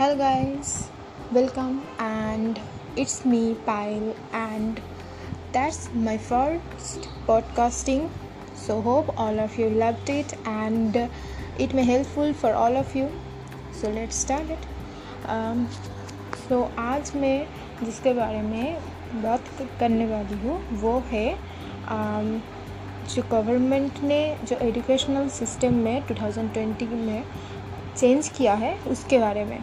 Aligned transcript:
Hello 0.00 0.14
guys 0.16 0.68
welcome 1.32 1.78
and 2.00 2.58
it's 2.98 3.26
me 3.26 3.40
Payal 3.66 4.02
and 4.34 4.78
that's 5.52 5.88
my 5.94 6.18
first 6.18 7.06
podcasting 7.26 8.08
so 8.66 8.78
hope 8.80 9.08
all 9.16 9.40
of 9.40 9.60
you 9.60 9.68
loved 9.70 10.10
it 10.10 10.32
and 10.48 10.96
it 11.60 11.74
may 11.74 11.82
helpful 11.82 12.32
for 12.32 12.52
all 12.52 12.76
of 12.76 12.96
you 12.98 13.08
so 13.80 13.90
let's 13.94 14.20
start 14.20 14.50
it 14.50 14.68
so 16.38 16.62
आज 16.78 17.12
मैं 17.16 17.38
जिसके 17.84 18.12
बारे 18.14 18.42
में 18.42 18.78
बात 19.22 19.50
करने 19.80 20.06
वाली 20.06 20.38
हूँ 20.38 20.60
वो 20.80 20.98
है 21.10 21.28
um, 21.88 22.40
जो 23.08 23.22
गवर्नमेंट 23.30 24.02
ने 24.02 24.20
जो 24.44 24.56
एजुकेशनल 24.62 25.28
सिस्टम 25.32 25.74
में 25.74 26.06
2020 26.06 26.88
में 26.90 27.22
चेंज 27.98 28.28
किया 28.28 28.54
है 28.54 28.74
उसके 28.88 29.18
बारे 29.18 29.44
में। 29.44 29.58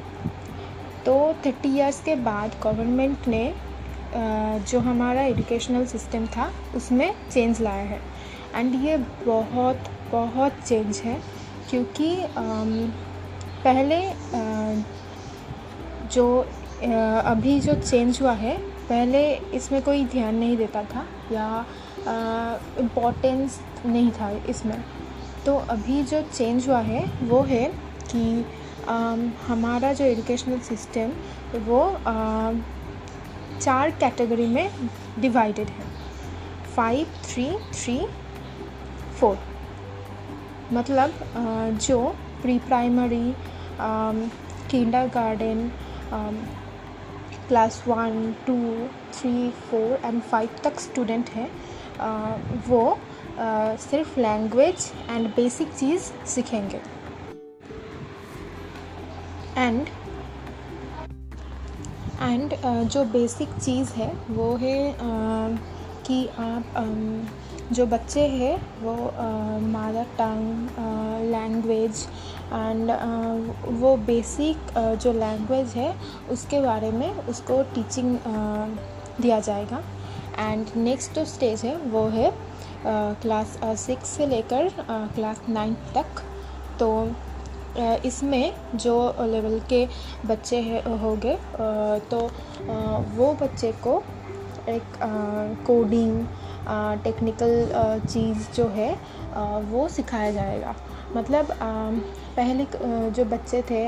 तो 1.05 1.15
थर्टी 1.45 1.75
इयर्स 1.75 2.01
के 2.03 2.15
बाद 2.23 2.55
गवर्नमेंट 2.63 3.27
ने 3.27 3.53
जो 4.61 4.79
हमारा 4.79 5.21
एजुकेशनल 5.23 5.85
सिस्टम 5.85 6.25
था, 6.27 6.51
उसमें 6.75 7.13
चेंज 7.31 7.61
लाया 7.61 7.83
है। 7.83 7.99
एंड 8.55 8.75
ये 8.85 8.97
बहुत 9.25 9.89
बहुत 10.11 10.59
चेंज 10.67 10.97
है 11.05 11.19
क्योंकि 11.69 12.15
पहले 13.63 14.01
जो 16.13 16.25
अभी 17.25 17.59
जो 17.59 17.73
चेंज 17.73 18.21
हुआ 18.21 18.31
है, 18.33 18.57
पहले 18.89 19.21
इसमें 19.55 19.81
कोई 19.81 20.03
ध्यान 20.05 20.35
नहीं 20.35 20.57
देता 20.57 20.83
था 20.85 21.05
या 21.31 21.65
इम्पोर्टेंस 22.79 23.59
नहीं 23.85 24.11
था 24.11 24.29
इसमें। 24.49 24.83
तो 25.45 25.55
अभी 25.69 26.03
जो 26.03 26.21
चेंज 26.23 26.67
हुआ 26.67 26.79
है, 26.81 27.05
वो 27.23 27.41
है 27.43 27.71
कि 28.15 28.45
um, 28.87 29.29
हमारा 29.47 29.93
जो 29.93 30.05
एजुकेशनल 30.05 30.59
सिस्टम 30.69 31.11
वो 31.65 31.81
uh, 32.07 32.53
चार 33.59 33.91
कैटेगरी 33.99 34.47
में 34.47 34.69
डिवाइडेड 35.19 35.69
है। 35.69 35.85
फाइव 36.75 37.07
थ्री 37.23 37.45
थ्री 37.73 37.97
फोर 39.19 39.37
मतलब 40.73 41.13
uh, 41.13 41.85
जो 41.87 41.99
pre 42.41 42.57
primary 42.59 43.33
kindergarten 45.13 45.69
class 47.47 47.83
one 47.87 48.33
two 48.47 48.57
three 49.13 49.49
four 49.69 49.99
and 50.05 50.21
five 50.21 50.49
तक 50.63 50.79
स्टूडेंट 50.79 51.29
है 51.29 51.47
uh, 51.47 52.35
वो 52.69 52.81
uh, 52.91 53.77
सिर्फ़ 53.79 54.19
लैंग्वेज 54.19 54.91
एंड 55.09 55.27
बेसिक 55.35 55.73
चीज़ 55.73 56.11
सीखेंगे। 56.25 56.81
एंड 59.57 59.87
एंड 62.21 62.53
uh, 62.53 62.83
जो 62.83 63.03
बेसिक 63.03 63.49
चीज़ 63.59 63.93
है 63.93 64.11
वो 64.29 64.55
है 64.55 64.77
uh, 64.93 65.57
कि 66.07 66.27
आप 66.39 66.73
um, 66.77 67.73
जो 67.73 67.85
बच्चे 67.85 68.21
हैं 68.29 68.55
वो 68.81 68.93
मदर 69.61 70.05
टंग 70.17 71.29
लैंग्वेज 71.31 72.05
एंड 72.53 72.91
वो 73.81 73.95
बेसिक 74.07 74.57
uh, 74.69 74.95
जो 75.03 75.13
लैंग्वेज 75.13 75.73
है 75.75 75.93
उसके 76.31 76.59
बारे 76.61 76.91
में 76.91 77.11
उसको 77.13 77.61
टीचिंग 77.75 78.15
uh, 78.17 79.21
दिया 79.21 79.39
जाएगा। 79.39 79.81
एंड 80.39 80.67
नेक्स्ट 80.77 81.15
जो 81.15 81.25
स्टेज 81.25 81.61
है 81.65 81.75
वो 81.91 82.07
है 82.09 82.31
क्लास 82.85 83.57
uh, 83.63 83.75
सिक्स 83.77 84.09
से 84.09 84.27
लेकर 84.27 84.69
क्लास 85.15 85.41
नाइन्थ 85.49 85.93
तक। 85.95 86.21
तो 86.79 86.89
इसमें 88.05 88.53
जो 88.75 88.97
लेवल 89.21 89.59
के 89.69 89.85
बच्चे 90.25 90.59
होंगे 91.01 91.35
तो 92.09 92.19
वो 93.17 93.33
बच्चे 93.41 93.71
को 93.83 94.01
एक 94.69 94.97
कोडिंग 95.67 96.25
टेक्निकल 97.03 97.51
चीज़ 98.07 98.51
जो 98.55 98.67
है 98.75 98.91
वो 99.71 99.87
सिखाया 99.89 100.31
जाएगा। 100.31 100.75
मतलब 101.15 101.47
पहले 101.61 102.65
जो 103.11 103.25
बच्चे 103.25 103.61
थे 103.69 103.83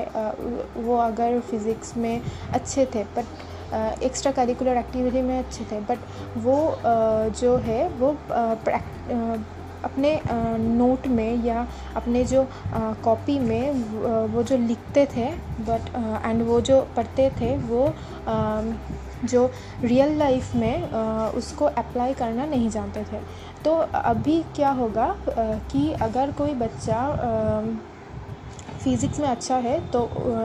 वो 0.82 0.98
अगर 0.98 1.40
फिज़िक्स 1.50 1.96
में 1.98 2.22
अच्छे 2.54 2.86
थे 2.96 3.04
बट 3.16 4.04
एक्स्ट्रा 4.04 4.32
करिकुलर 4.32 4.78
एक्टिविटी 4.78 5.22
में 5.22 5.38
अच्छे 5.40 5.64
थे 5.72 5.80
बट 5.82 6.00
वो 6.38 6.58
जो 7.40 7.56
है, 7.58 7.88
वो 7.90 8.12
अपने 9.88 10.20
नोट 10.60 11.08
में 11.08 11.44
या 11.46 11.68
अपने 11.96 12.24
जो 12.26 12.48
कॉपी 13.04 13.40
में 13.40 13.72
वो 14.34 14.44
जो 14.44 14.58
लिखते 14.58 15.06
थे 15.16 15.26
बट 15.62 15.90
एंड 16.26 16.42
वो 16.48 16.62
जो 16.62 16.82
पढ़ते 16.96 17.30
थे, 17.32 17.56
वो 17.58 17.94
जो 19.26 19.46
रियल 19.82 20.18
लाइफ 20.18 20.54
में 20.56 20.92
उसको 21.36 21.66
अप्लाई 21.66 22.14
करना 22.14 22.46
नहीं 22.46 22.70
जानते 22.70 23.04
थे। 23.04 23.20
तो 23.64 23.76
अभी 23.96 24.42
क्या 24.56 24.70
होगा 24.72 25.16
कि 25.72 25.92
अगर 26.02 26.32
कोई 26.32 26.54
बच्चा 26.56 27.02
फिज़िक्स 28.84 29.20
में 29.20 29.28
अच्छा 29.28 29.56
है 29.58 29.80
तो 29.92 30.02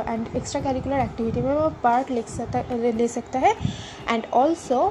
एंड 0.09 0.27
एक्स्ट्रा 0.37 0.61
करिकुलर 0.61 1.01
एक्टिविटी 1.01 1.41
में 1.43 1.53
वो 1.55 1.69
पार्ट 1.83 2.11
ले 2.11 2.23
सकता 2.29 2.63
ले 2.73 3.09
सकता 3.09 3.39
है 3.39 3.55
एंड 4.09 4.27
ऑल्सो 4.35 4.87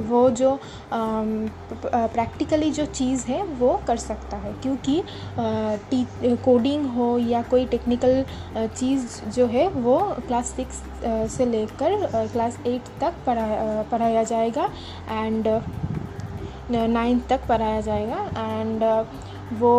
वो 0.00 0.28
जो 0.30 0.58
प्रैक्टिकली 0.94 2.70
जो 2.70 2.84
चीज़ 2.86 3.26
है, 3.26 3.42
वो 3.44 3.80
कर 3.86 3.96
सकता 3.96 4.36
है। 4.36 4.52
क्योंकि 4.62 5.02
कोडिंग 6.44 6.86
हो 6.94 7.16
या 7.18 7.42
कोई 7.50 7.66
टेक्निकल 7.66 8.24
चीज़ 8.56 9.20
जो 9.30 9.46
है, 9.46 9.68
वो 9.68 9.98
क्लास 10.26 10.52
सिक्स 10.56 10.82
से 11.36 11.46
लेकर 11.46 12.06
क्लास 12.32 12.58
एट 12.66 12.88
तक 13.00 13.14
पढ़ाया 13.26 13.82
पढ़ाया 13.90 14.22
जाएगा 14.24 14.68
एंड 15.10 15.48
नाइन्थ 16.70 17.28
तक 17.28 17.46
पढ़ाया 17.48 17.80
जाएगा 17.80 18.24
एंड 18.38 18.82
वो 19.60 19.72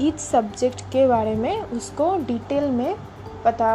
ईच 0.00 0.18
सब्जेक्ट 0.20 0.80
के 0.92 1.06
बारे 1.06 1.34
में 1.34 1.60
उसको 1.62 2.14
डिटेल 2.26 2.70
में 2.70 2.94
पता 3.44 3.70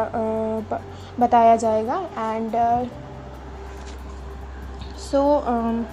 बताया 1.19 1.55
जाएगा 1.55 1.99
एंड 2.17 2.55
सो 5.11 5.21
um, 5.51 5.83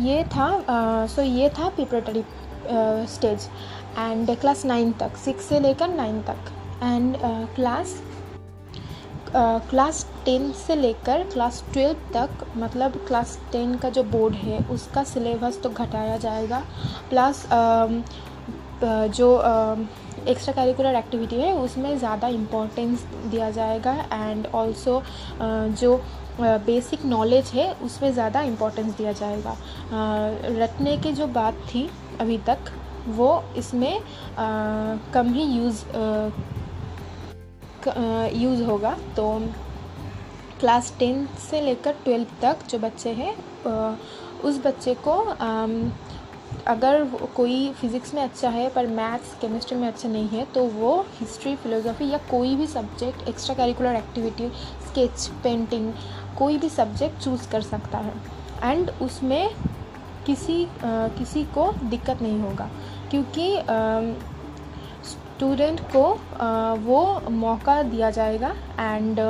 ये 0.00 0.22
था 0.34 0.48
सो 1.06 1.22
uh, 1.22 1.28
ये 1.28 1.48
था 1.58 1.68
preparatory 1.68 2.24
stage 3.14 3.48
and 3.98 4.30
class 4.40 4.64
nine 4.66 4.92
तक 5.00 5.16
सिक्स 5.16 5.44
से 5.44 5.60
लेकर 5.60 5.88
नाइन 5.94 6.20
तक. 6.22 6.52
एंड 6.82 7.16
क्लास 7.54 8.00
क्लास 9.34 10.04
टेन 10.24 10.50
से 10.56 10.74
लेकर 10.76 11.22
क्लास 11.32 11.62
ट्वेल्व 11.72 11.96
तक 12.14 12.44
मतलब 12.58 12.96
क्लास 13.08 13.38
टेन 13.52 13.74
का 13.78 13.90
जो 13.90 14.02
बोर्ड 14.12 14.34
है 14.36 14.58
उसका 14.70 15.04
सिलेबस 15.04 15.60
तो 15.62 15.70
घटाया 15.70 16.16
जाएगा. 16.18 16.62
प्लस 17.10 17.44
uh, 17.46 17.90
uh, 18.82 19.06
जो 19.08 19.28
एक्स्ट्रा 20.28 20.54
करिकुलर 20.54 20.94
एक्टिविटी 20.94 21.36
है 21.36 21.52
उसमें 21.58 21.98
ज़्यादा 21.98 22.28
इम्पोर्टेंस 22.28 23.04
दिया 23.26 23.50
जाएगा. 23.50 23.92
एंड 24.12 24.46
ऑल्सो 24.54 25.02
जो 25.40 26.00
बेसिक 26.40 27.04
नॉलेज 27.06 27.46
है, 27.46 27.72
उसमें 27.74 28.12
ज़्यादा 28.12 28.40
इम्पोर्टेंस 28.42 28.96
दिया 28.96 29.12
जाएगा। 29.14 29.56
रटने 30.56 30.96
की 30.96 31.12
जो 31.12 31.26
बात 31.28 31.54
थी 31.68 31.88
अभी 32.20 32.38
तक, 32.46 32.72
वो 33.08 33.42
इसमें 33.56 34.00
कम 35.12 35.32
ही 35.34 35.44
यूज़ 35.56 35.84
यूज़ 38.36 38.62
होगा। 38.62 38.96
तो 39.16 39.24
क्लास 40.60 40.94
टेंथ 40.98 41.38
से 41.40 41.60
लेकर 41.60 41.92
ट्वेल्थ 42.04 42.40
तक 42.42 42.66
जो 42.70 42.78
बच्चे 42.78 43.10
हैं 43.12 43.34
उस 44.44 44.60
बच्चे 44.64 44.94
को 45.06 45.14
अगर 46.66 47.04
कोई 47.36 47.72
फिज़िक्स 47.80 48.14
में 48.14 48.22
अच्छा 48.22 48.48
है, 48.48 48.68
पर 48.70 48.86
मैथ्स 48.86 49.34
केमिस्ट्री 49.40 49.78
में 49.78 49.86
अच्छा 49.88 50.08
नहीं 50.08 50.28
है 50.28 50.44
तो 50.54 50.64
वो 50.70 50.94
हिस्ट्री 51.20 51.54
फिलोसफी 51.56 52.08
या 52.10 52.18
कोई 52.30 52.54
भी 52.56 52.66
subject 52.66 53.28
extra 53.28 53.54
curricular 53.54 53.96
activity 53.96 54.48
sketch 54.88 55.26
painting 55.42 55.92
कोई 56.38 56.58
भी 56.58 56.68
सब्जेक्ट 56.68 57.22
चूज़ 57.22 57.48
कर 57.50 57.62
सकता 57.62 57.98
है। 57.98 58.12
एंड 58.62 58.90
उसमें 59.02 59.50
किसी 60.26 60.64
आ, 60.64 60.68
किसी 61.08 61.44
को 61.54 61.70
दिक्कत 61.84 62.22
नहीं 62.22 62.40
होगा। 62.40 62.68
क्योंकि 63.10 63.56
स्टूडेंट 65.10 65.80
को 65.92 66.02
आ, 66.12 66.72
वो 66.74 67.30
मौका 67.30 67.82
दिया 67.82 68.10
जाएगा 68.10 68.54
एंड 68.80 69.20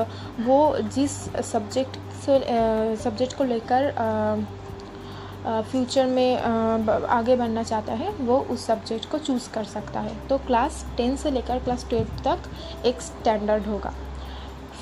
वो 0.41 0.77
जिस 0.95 1.13
सब्जेक्ट 1.53 1.99
से 2.25 2.39
सब्जेक्ट 2.97 3.37
को 3.37 3.45
लेकर 3.45 3.93
फ्यूचर 5.71 6.07
में 6.07 6.39
आगे 6.39 7.37
बढ़ना 7.37 7.63
चाहता 7.63 7.93
है 7.93 8.11
वो 8.15 8.39
उस 8.51 8.67
सब्जेक्ट 8.67 9.11
को 9.11 9.19
चूज़ 9.19 9.49
कर 9.51 9.65
सकता 9.65 10.01
है। 10.01 10.15
तो 10.29 10.39
क्लास 10.39 10.85
टेन 10.97 11.17
से 11.17 11.31
लेकर 11.31 11.59
क्लास 11.59 11.87
ट्वेल्थ 11.89 12.23
तक 12.25 12.85
एक 12.87 13.01
स्टैंडर्ड 13.01 13.67
होगा। 13.67 13.93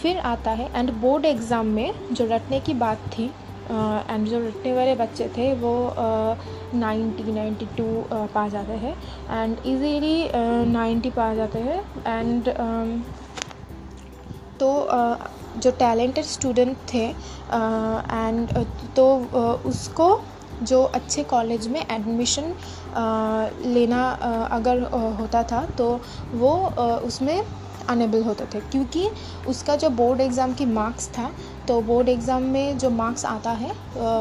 फिर 0.03 0.19
आता 0.27 0.51
है 0.53 0.71
एंड 0.75 0.91
बोर्ड 1.01 1.25
एग्ज़ाम 1.27 1.67
में 1.67 1.93
जो 2.13 2.27
रटने 2.27 2.61
की 2.61 2.75
बात 2.77 3.07
थी 3.09 3.31
एंड 3.71 4.27
जो 4.27 4.39
रटने 4.39 4.73
वाले 4.73 4.95
बच्चे 4.95 5.29
थे 5.29 5.53
वो 5.55 5.73
नाइन्टी 6.75 7.33
नाइन्टी 7.33 7.67
टू 7.77 7.87
पा 8.35 8.47
जाते 8.49 8.73
हैं 8.79 8.97
एंड 9.33 9.57
इजीली 9.67 10.31
नाइन्टी 10.73 11.11
पा 11.11 11.33
जाते 11.35 11.59
हैं 11.61 11.81
एंड 12.09 12.49
तो 14.61 14.71
जो 15.57 15.71
टैलेंटेड 15.79 16.25
स्टूडेंट 16.25 16.77
थे 16.93 17.05
एंड 17.05 18.53
तो 18.97 19.07
उसको 19.69 20.09
जो 20.63 20.83
अच्छे 20.95 21.23
कॉलेज 21.25 21.67
में 21.69 21.81
एडमिशन 21.81 22.55
लेना 23.67 24.03
अगर 24.53 24.83
होता 25.21 25.43
था 25.43 25.65
तो 25.79 25.89
वो 26.35 26.53
उसमें 27.01 27.43
अनेबल 27.89 28.23
होते 28.23 28.45
थे। 28.55 28.61
क्योंकि 28.63 29.09
उसका 29.49 29.77
जो 29.77 29.91
बोर्ड 29.93 30.21
एग्ज़ाम 30.21 30.55
की 30.55 30.67
मार्क्स 30.69 31.09
था 31.11 31.31
तो 31.69 31.81
बोर्ड 31.83 32.09
एग्ज़ाम 32.09 32.43
में 32.45 32.79
जो 32.79 32.91
मार्क्स 32.93 33.25
आता 33.27 33.51
है 33.53 33.73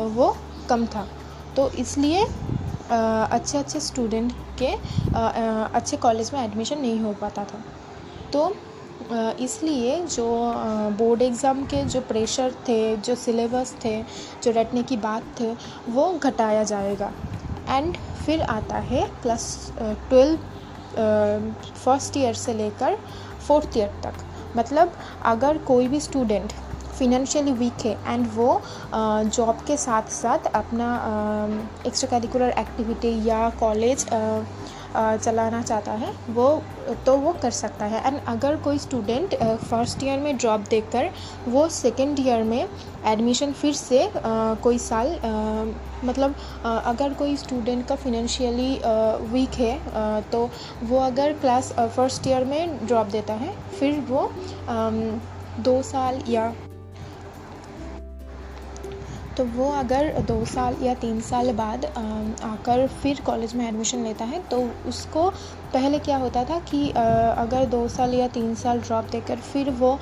वो 0.09 0.35
कम 0.69 0.85
था। 0.85 1.07
तो 1.55 1.69
इसलिए 1.79 2.25
अच्छे 2.91 3.57
अच्छे 3.57 3.79
स्टूडेंट 3.81 4.31
के 4.61 4.71
अच्छे 5.75 5.97
कॉलेज 5.97 6.31
में 6.33 6.43
एडमिशन 6.43 6.79
नहीं 6.81 6.99
हो 7.01 7.13
पाता 7.21 7.43
था। 7.43 7.63
तो 8.33 8.51
इसलिए 9.39 9.99
जो 10.05 10.25
बोर्ड 10.97 11.21
एग्ज़ाम 11.21 11.63
के 11.65 11.83
जो 11.85 12.01
प्रेशर 12.03 12.51
थे, 12.67 12.95
जो 12.97 13.15
सिलेबस 13.15 13.75
थे, 13.83 14.01
जो 14.43 14.51
रटने 14.51 14.83
की 14.83 14.97
बात 14.97 15.23
थे, 15.39 15.53
वो 15.89 16.11
घटाया 16.13 16.63
जाएगा। 16.65 17.11
एंड 17.69 17.97
फिर 18.25 18.41
आता 18.41 18.77
है 18.85 19.07
क्लास 19.21 19.71
ट्वेल्व 19.79 20.37
फ़र्स्ट 21.75 22.17
ईयर 22.17 22.33
से 22.35 22.53
लेकर 22.53 22.97
फोर्थ 23.47 23.77
ईयर 23.77 23.89
तक। 24.03 24.13
मतलब 24.57 24.91
अगर 25.25 25.57
कोई 25.57 25.87
भी 25.87 25.99
स्टूडेंट 25.99 26.53
फिनेंशियली 26.99 27.51
वीक 27.53 27.85
है। 27.85 27.97
एंड 28.07 28.27
वो 28.35 28.49
जॉब 28.93 29.63
के 29.67 29.77
साथ 29.77 30.09
साथ 30.13 30.51
अपना 30.55 30.89
एक्स्ट्रा 31.87 32.09
करिकुलर 32.09 32.49
एक्टिविटी 32.59 33.17
या 33.27 33.49
कॉलेज 33.59 34.05
चलाना 34.95 35.61
चाहता 35.61 35.91
है, 35.93 36.11
वो 36.29 36.61
तो 37.05 37.15
वो 37.17 37.31
कर 37.41 37.51
सकता 37.51 37.85
है। 37.85 38.01
एंड 38.07 38.19
अगर 38.27 38.55
कोई 38.57 38.77
स्टूडेंट 38.79 39.35
फ़र्स्ट 39.63 40.03
ईयर 40.03 40.19
में 40.19 40.37
ड्रॉप 40.37 40.61
देकर 40.69 41.09
वो 41.47 41.67
सेकेंड 41.71 42.19
ईयर 42.19 42.43
में 42.43 42.67
एडमिशन 43.05 43.51
फिर 43.53 43.73
से 43.73 44.09
कोई 44.63 44.77
साल 44.79 45.11
मतलब 46.05 46.35
अगर 46.65 47.13
कोई 47.13 47.35
स्टूडेंट 47.37 47.85
का 47.87 47.95
फिनेंशियली 47.95 48.73
वीक 49.31 49.59
है 49.59 50.21
तो 50.31 50.49
वो 50.83 50.99
अगर 51.01 51.33
क्लास 51.35 51.71
फ़र्स्ट 51.79 52.27
ईयर 52.27 52.45
में 52.45 52.87
ड्रॉप 52.87 53.07
देता 53.07 53.33
है, 53.35 53.53
फिर 53.79 53.99
वो 54.09 54.29
दो 55.59 55.81
साल 55.83 56.21
या 56.29 56.53
तो 59.37 59.43
वो 59.45 59.69
अगर 59.71 60.11
दो 60.27 60.43
साल 60.45 60.75
या 60.81 60.93
तीन 61.01 61.19
साल 61.21 61.51
बाद 61.53 61.85
आकर 61.85 62.85
फिर 63.01 63.19
कॉलेज 63.25 63.53
में 63.55 63.67
एडमिशन 63.67 64.03
लेता 64.03 64.25
है 64.25 64.39
तो 64.51 64.61
उसको 64.87 65.29
पहले 65.73 65.99
क्या 65.99 66.17
होता 66.17 66.43
था 66.43 66.59
कि 66.69 66.89
अगर 66.89 67.65
दो 67.71 67.87
साल 67.87 68.13
या 68.13 68.27
तीन 68.37 68.55
साल 68.55 68.79
ड्रॉप 68.81 69.09
देकर 69.11 69.39
फिर 69.51 69.69
वो 69.81 69.95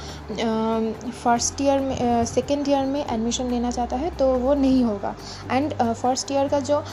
फ़र्स्ट 1.24 1.62
ईयर 1.62 1.80
में 1.80 2.26
सेकेंड 2.26 2.68
ईयर 2.70 2.86
में 2.86 3.04
एडमिशन 3.04 3.50
लेना 3.52 3.72
चाहता 3.72 3.96
है 3.96 4.10
तो 4.18 4.34
वो 4.40 4.54
नहीं 4.56 4.84
होगा। 4.84 5.16
एंड 5.52 5.74
फ़र्स्ट 5.74 6.32
ईयर 6.32 6.48
का 6.48 6.60
जो 6.62 6.84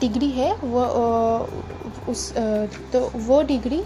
डिग्री 0.00 0.30
है, 0.30 0.52
वो 0.54 0.84
उस 2.08 2.32
तो 2.92 3.10
वो 3.16 3.42
डिग्री 3.44 3.84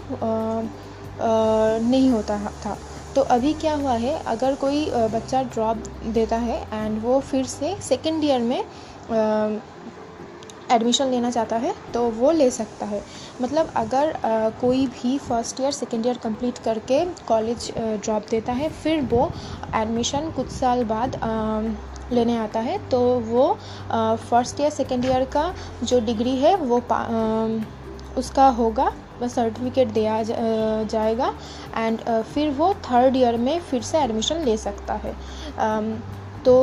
नहीं 1.21 2.09
होता 2.09 2.39
था। 2.65 2.77
तो 3.15 3.21
अभी 3.31 3.53
क्या 3.55 3.75
हुआ 3.75 3.93
है 3.93 4.13
अगर 4.27 4.55
कोई 4.55 4.85
बच्चा 5.13 5.41
ड्रॉप 5.43 5.83
देता 6.13 6.37
है 6.37 6.57
एंड 6.73 7.01
वो 7.03 7.19
फिर 7.21 7.45
से 7.45 7.75
सेकेंड 7.81 8.23
ईयर 8.23 8.41
में 8.41 8.59
एडमिशन 10.71 11.07
लेना 11.07 11.29
चाहता 11.31 11.55
है 11.55 11.73
तो 11.93 12.01
वो 12.11 12.31
ले 12.31 12.49
सकता 12.51 12.85
है। 12.85 13.01
मतलब 13.41 13.71
अगर 13.75 14.11
आ, 14.11 14.49
कोई 14.51 14.85
भी 14.87 15.17
first 15.19 15.59
year 15.61 15.71
second 15.71 16.05
year 16.05 16.17
complete 16.17 16.57
करके 16.57 17.03
कॉलेज 17.27 17.71
ड्रॉप 17.77 18.25
देता 18.31 18.53
है 18.53 18.69
फिर 18.73 19.01
वो 19.11 19.29
एडमिशन 19.75 20.31
कुछ 20.31 20.47
साल 20.49 20.83
बाद 20.83 21.15
आ, 21.15 21.61
लेने 22.11 22.37
आता 22.37 22.59
है 22.59 22.77
तो 22.89 22.99
वो 23.21 23.47
फ़र्स्ट 23.91 24.59
ईयर 24.61 24.69
सेकेंड 24.71 25.05
ईयर 25.05 25.25
का 25.35 25.53
जो 25.83 25.99
डिग्री 26.05 26.35
है 26.37 26.55
वो 26.55 26.81
आ, 26.91 27.03
उसका 28.17 28.47
होगा। 28.57 28.91
सर्टिफिकेट 29.23 29.87
दिया 29.93 30.21
जाएगा 30.23 31.33
एंड 31.77 32.01
फिर 32.23 32.49
वो 32.51 32.73
थर्ड 32.85 33.15
ईयर 33.15 33.37
में 33.37 33.59
फिर 33.61 33.81
से 33.81 33.97
एडमिशन 33.97 34.43
ले 34.45 34.57
सकता 34.57 34.93
है। 34.93 35.15
तो 36.45 36.55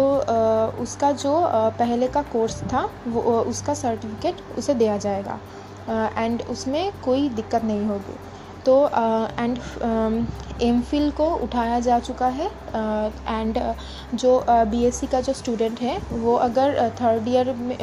उसका 0.82 1.10
जो 1.12 1.34
पहले 1.78 2.08
का 2.08 2.22
कोर्स 2.22 2.62
था, 2.62 2.88
वो 3.06 3.20
उसका 3.20 3.74
सर्टिफिकेट 3.74 4.58
उसे 4.58 4.74
दिया 4.74 4.96
जाएगा। 4.96 5.38
एंड 6.18 6.42
उसमें 6.42 6.92
कोई 7.04 7.28
दिक्कत 7.30 7.64
नहीं 7.64 7.86
होगी। 7.86 8.16
तो 8.66 8.74
एंड 9.38 9.58
एम 10.62 10.80
फिल 10.80 11.10
को 11.10 11.24
उठाया 11.36 11.78
जा 11.80 11.98
चुका 11.98 12.26
है। 12.28 12.46
एंड 13.28 13.58
जो 14.14 14.38
बी 14.48 14.64
बीएससी 14.66 15.06
का 15.06 15.20
जो 15.20 15.32
स्टूडेंट 15.32 15.80
है, 15.80 15.98
वो 16.12 16.34
अगर 16.36 16.88
थर्ड 17.00 17.28
ईयर 17.28 17.52
में 17.54 17.76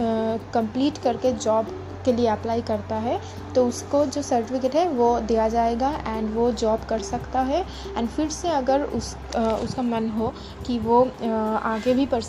कंप्लीट 0.53 0.97
करके 0.97 1.31
जॉब 1.33 1.67
के 2.05 2.11
लिए 2.13 2.27
अप्लाई 2.27 2.61
करता 2.61 2.95
है 2.97 3.19
तो 3.55 3.65
उसको 3.67 4.05
जो 4.05 4.21
सर्टिफिकेट 4.21 4.75
है 4.75 4.87
वो 4.89 5.19
दिया 5.21 5.47
जाएगा 5.49 5.89
एंड 6.07 6.33
वो 6.35 6.51
जॉब 6.53 6.83
कर 6.89 7.01
सकता 7.03 7.39
है। 7.41 7.61
एंड 7.97 8.07
फिर 8.09 8.29
से 8.29 8.49
अगर 8.49 8.83
उस 8.83 9.15
आ, 9.35 9.41
उसका 9.41 9.81
मन 9.81 10.09
हो 10.09 10.33
कि 10.67 10.77
वो 10.79 11.01
आ, 11.03 11.27
आगे 11.65 11.93
भी 11.93 12.05
पढ़ 12.05 12.23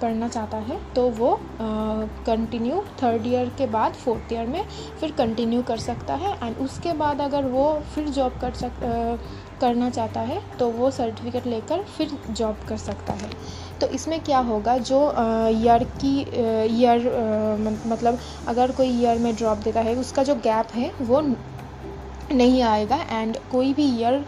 पढ़ना 0.00 0.28
चाहता 0.28 0.56
है 0.58 0.78
तो 0.94 1.08
वो 1.10 1.38
कंटिन्यू 1.60 2.82
थर्ड 3.02 3.26
ईयर 3.26 3.48
के 3.58 3.66
बाद 3.68 3.92
फोर्थ 3.94 4.32
ईयर 4.32 4.46
में 4.46 4.66
फिर 5.00 5.12
कंटिन्यू 5.18 5.62
कर 5.62 5.78
सकता 5.78 6.14
है। 6.14 6.36
एंड 6.42 6.56
उसके 6.58 6.92
बाद 6.94 7.20
अगर 7.20 7.44
वो 7.46 7.72
फिर 7.94 8.08
जॉब 8.10 8.38
कर 8.40 8.54
सक 8.54 8.82
करना 9.60 9.90
चाहता 9.90 10.20
है 10.22 10.40
तो 10.58 10.68
वो 10.70 10.90
सर्टिफिकेट 10.90 11.46
लेकर 11.46 11.82
फिर 11.88 12.10
जॉब 12.30 12.56
कर 12.68 12.76
सकता 12.78 13.12
है। 13.12 13.30
तो 13.80 13.86
इसमें 13.88 14.18
क्या 14.20 14.38
होगा, 14.40 14.76
जो 14.78 15.00
ईयर 15.50 15.84
की 16.00 16.18
ईयर 16.76 17.00
मतलब 17.86 18.18
अगर 18.48 18.72
कोई 18.72 18.88
ईयर 18.90 19.18
में 19.18 19.34
ड्रॉप 19.36 19.58
देता 19.58 19.80
है, 19.80 19.94
उसका 19.96 20.22
जो 20.22 20.34
गैप 20.36 20.74
है, 20.74 20.90
वो 21.00 21.20
नहीं 22.32 22.62
आएगा 22.62 22.96
एंड 23.10 23.36
कोई 23.50 23.72
भी 23.74 23.84
ईयर 23.98 24.24